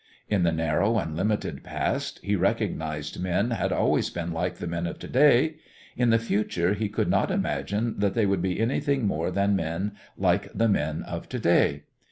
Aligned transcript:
In 0.27 0.41
the 0.41 0.51
narrow 0.51 0.97
and 0.97 1.15
limited 1.15 1.63
past 1.63 2.19
he 2.23 2.35
recognized 2.35 3.21
men 3.21 3.51
had 3.51 3.71
always 3.71 4.09
been 4.09 4.31
like 4.33 4.55
the 4.55 4.65
men 4.65 4.87
of 4.87 4.97
to 4.97 5.07
day; 5.07 5.57
in 5.95 6.09
the 6.09 6.17
future 6.17 6.73
he 6.73 6.89
could 6.89 7.07
not 7.07 7.29
imagine 7.29 7.99
that 7.99 8.15
they 8.15 8.25
would 8.25 8.41
be 8.41 8.59
anything 8.59 9.05
more 9.05 9.29
than 9.29 9.55
men 9.55 9.91
like 10.17 10.51
the 10.55 10.67
men 10.67 11.03
of 11.03 11.29
to 11.29 11.37
day. 11.37 11.83